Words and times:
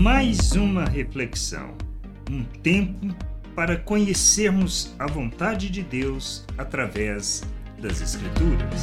Mais 0.00 0.52
uma 0.52 0.86
reflexão, 0.86 1.76
um 2.30 2.42
tempo 2.42 3.14
para 3.54 3.76
conhecermos 3.76 4.94
a 4.98 5.06
vontade 5.06 5.68
de 5.68 5.82
Deus 5.82 6.46
através 6.56 7.42
das 7.78 8.00
Escrituras. 8.00 8.80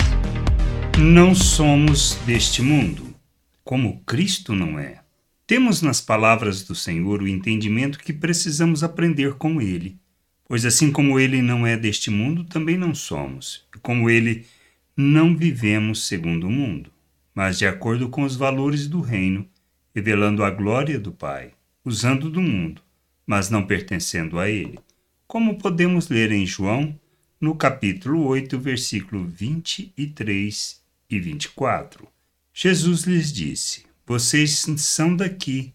Não 0.96 1.34
somos 1.34 2.20
deste 2.28 2.62
mundo, 2.62 3.16
como 3.64 4.00
Cristo 4.02 4.54
não 4.54 4.78
é. 4.78 5.00
Temos 5.48 5.82
nas 5.82 6.00
palavras 6.00 6.62
do 6.62 6.76
Senhor 6.76 7.24
o 7.24 7.28
entendimento 7.28 7.98
que 7.98 8.14
precisamos 8.14 8.84
aprender 8.84 9.34
com 9.40 9.60
Ele, 9.60 9.98
pois 10.48 10.66
assim 10.66 10.92
como 10.92 11.20
Ele 11.20 11.42
não 11.42 11.66
é 11.66 11.76
deste 11.76 12.12
mundo, 12.12 12.44
também 12.44 12.78
não 12.78 12.94
somos, 12.94 13.66
e 13.76 13.80
como 13.80 14.08
Ele 14.08 14.46
não 14.96 15.36
vivemos 15.36 16.06
segundo 16.06 16.46
o 16.46 16.52
mundo, 16.52 16.92
mas 17.34 17.58
de 17.58 17.66
acordo 17.66 18.08
com 18.08 18.22
os 18.22 18.36
valores 18.36 18.88
do 18.88 19.02
reino, 19.02 19.48
revelando 19.98 20.44
a 20.44 20.52
glória 20.52 21.00
do 21.00 21.12
Pai, 21.12 21.54
usando 21.84 22.30
do 22.30 22.40
mundo, 22.40 22.84
mas 23.26 23.50
não 23.50 23.66
pertencendo 23.66 24.38
a 24.38 24.48
Ele, 24.48 24.78
como 25.26 25.58
podemos 25.58 26.08
ler 26.08 26.32
em 26.32 26.46
João, 26.46 26.96
no 27.42 27.56
capítulo 27.56 28.24
8, 28.28 28.60
versículo 28.60 29.26
23 29.26 30.80
e 31.10 31.20
24. 31.20 32.08
Jesus 32.54 33.06
lhes 33.06 33.34
disse: 33.34 33.88
vocês 34.06 34.68
são 34.78 35.16
daqui, 35.16 35.74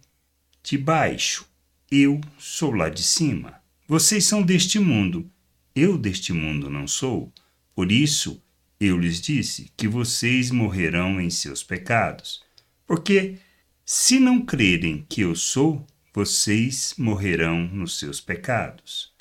de 0.63 0.79
baixo. 0.79 1.45
Eu 1.91 2.21
sou 2.39 2.71
lá 2.71 2.89
de 2.89 3.03
cima. 3.03 3.61
Vocês 3.89 4.25
são 4.25 4.41
deste 4.41 4.79
mundo. 4.79 5.29
Eu 5.75 5.99
deste 5.99 6.33
mundo 6.33 6.71
não 6.71 6.87
sou. 6.87 7.33
Por 7.75 7.91
isso, 7.91 8.41
eu 8.79 8.97
lhes 8.97 9.21
disse 9.21 9.69
que 9.77 9.89
vocês 9.89 10.53
morrerão 10.53 11.21
em 11.21 11.29
seus 11.29 11.65
pecados. 11.65 12.41
Porque, 12.87 13.39
se 13.85 14.21
não 14.21 14.41
crerem 14.41 15.05
que 15.09 15.23
eu 15.23 15.35
sou, 15.35 15.85
vocês 16.15 16.95
morrerão 16.97 17.67
nos 17.67 17.99
seus 17.99 18.21
pecados. 18.21 19.13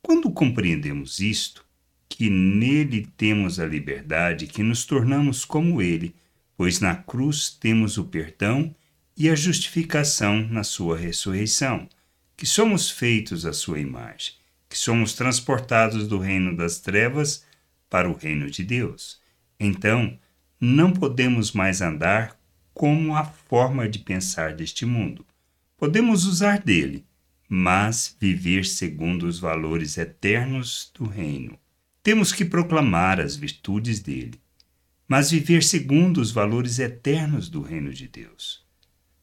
Quando 0.00 0.30
compreendemos 0.30 1.20
isto, 1.20 1.64
que 2.08 2.30
nele 2.30 3.06
temos 3.16 3.60
a 3.60 3.66
liberdade, 3.66 4.46
que 4.46 4.62
nos 4.62 4.86
tornamos 4.86 5.44
como 5.44 5.82
ele, 5.82 6.14
pois 6.56 6.80
na 6.80 6.94
cruz 6.94 7.50
temos 7.50 7.98
o 7.98 8.04
perdão 8.04 8.74
e 9.16 9.28
a 9.28 9.34
justificação 9.34 10.46
na 10.48 10.64
sua 10.64 10.96
ressurreição, 10.96 11.88
que 12.36 12.46
somos 12.46 12.90
feitos 12.90 13.44
à 13.44 13.52
sua 13.52 13.80
imagem, 13.80 14.34
que 14.68 14.78
somos 14.78 15.14
transportados 15.14 16.08
do 16.08 16.18
reino 16.18 16.56
das 16.56 16.78
trevas 16.78 17.44
para 17.90 18.08
o 18.08 18.16
reino 18.16 18.50
de 18.50 18.64
Deus. 18.64 19.20
Então, 19.58 20.18
não 20.60 20.92
podemos 20.92 21.52
mais 21.52 21.80
andar 21.80 22.38
como 22.76 23.16
a 23.16 23.24
forma 23.24 23.88
de 23.88 23.98
pensar 23.98 24.54
deste 24.54 24.84
mundo. 24.84 25.24
Podemos 25.76 26.26
usar 26.26 26.60
dele, 26.60 27.06
mas 27.48 28.14
viver 28.20 28.66
segundo 28.66 29.26
os 29.26 29.38
valores 29.38 29.96
eternos 29.96 30.90
do 30.94 31.04
reino. 31.04 31.58
Temos 32.02 32.32
que 32.32 32.44
proclamar 32.44 33.18
as 33.20 33.34
virtudes 33.34 34.00
dele 34.00 34.40
mas 35.08 35.30
viver 35.30 35.62
segundo 35.62 36.20
os 36.20 36.32
valores 36.32 36.78
eternos 36.78 37.48
do 37.48 37.62
reino 37.62 37.92
de 37.92 38.08
Deus. 38.08 38.64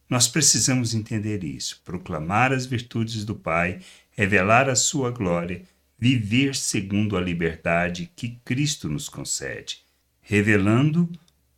Nós 0.09 0.27
precisamos 0.27 0.93
entender 0.93 1.43
isso, 1.43 1.81
proclamar 1.83 2.53
as 2.53 2.65
virtudes 2.65 3.25
do 3.25 3.35
Pai, 3.35 3.79
revelar 4.11 4.69
a 4.69 4.75
sua 4.75 5.11
glória, 5.11 5.63
viver 5.97 6.55
segundo 6.55 7.17
a 7.17 7.21
liberdade 7.21 8.11
que 8.15 8.39
Cristo 8.45 8.89
nos 8.89 9.09
concede, 9.09 9.79
revelando 10.21 11.09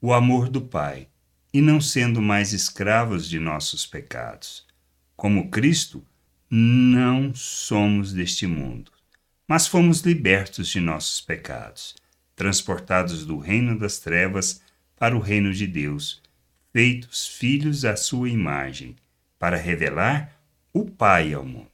o 0.01 0.13
amor 0.13 0.49
do 0.49 0.61
Pai 0.61 1.07
e 1.55 1.61
não 1.61 1.79
sendo 1.79 2.21
mais 2.21 2.51
escravos 2.51 3.29
de 3.29 3.39
nossos 3.39 3.85
pecados. 3.85 4.65
Como 5.15 5.49
Cristo, 5.49 6.03
não 6.49 7.33
somos 7.33 8.11
deste 8.11 8.45
mundo, 8.45 8.91
mas 9.47 9.65
fomos 9.65 10.01
libertos 10.01 10.67
de 10.67 10.81
nossos 10.81 11.21
pecados 11.21 11.95
transportados 12.35 13.25
do 13.25 13.37
reino 13.37 13.79
das 13.79 13.99
trevas 13.99 14.61
para 14.97 15.15
o 15.15 15.21
reino 15.21 15.53
de 15.53 15.65
Deus, 15.65 16.21
feitos 16.73 17.25
filhos 17.25 17.85
à 17.85 17.95
sua 17.95 18.29
imagem, 18.29 18.93
para 19.39 19.55
revelar 19.55 20.37
o 20.73 20.83
Pai 20.83 21.33
ao 21.33 21.45
mundo, 21.45 21.71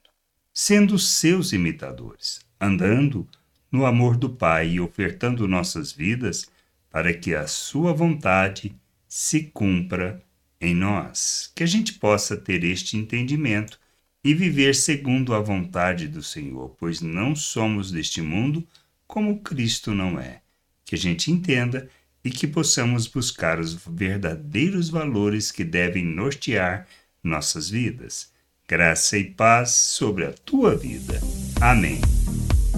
sendo 0.53 1.00
seus 1.00 1.53
imitadores, 1.53 2.40
andando 2.59 3.28
no 3.72 3.88
amor 3.88 4.16
do 4.16 4.30
Pai 4.30 4.74
e 4.74 4.80
ofertando 4.80 5.48
nossas 5.48 5.92
vidas 5.92 6.46
para 6.92 7.12
que 7.12 7.34
a 7.34 7.48
sua 7.48 7.94
vontade 7.94 8.80
se 9.14 9.44
cumpra 9.44 10.24
em 10.62 10.74
nós, 10.74 11.52
que 11.54 11.64
a 11.64 11.68
gente 11.68 11.96
possa 11.96 12.38
ter 12.38 12.64
este 12.64 12.96
entendimento 12.96 13.78
e 14.24 14.34
viver 14.34 14.74
segundo 14.74 15.34
a 15.34 15.42
vontade 15.42 16.08
do 16.08 16.24
Senhor, 16.24 16.70
pois 16.80 17.02
não 17.02 17.36
somos 17.36 17.92
deste 17.92 18.22
mundo 18.22 18.66
como 19.06 19.42
Cristo 19.42 19.94
não 19.94 20.18
é 20.18 20.40
que 20.86 20.96
a 20.96 20.98
gente 20.98 21.30
entenda 21.30 21.90
e 22.24 22.30
que 22.30 22.48
possamos 22.48 23.06
buscar 23.06 23.60
os 23.60 23.74
verdadeiros 23.74 24.90
valores 24.90 25.52
que 25.52 25.66
devem 25.66 26.06
nortear 26.06 26.88
nossas 27.22 27.70
vidas. 27.70 28.32
Graça 28.66 29.18
e 29.18 29.26
paz 29.26 29.72
sobre 29.72 30.26
a 30.26 30.32
tua 30.32 30.74
vida. 30.74 31.20
Amém. 31.60 32.00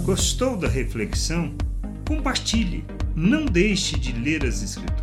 Gostou 0.04 0.58
da 0.58 0.68
reflexão? 0.68 1.56
Compartilhe. 2.08 2.84
Não 3.16 3.46
deixe 3.46 4.00
de 4.00 4.12
ler 4.14 4.44
as 4.44 4.64
Escrituras. 4.64 5.03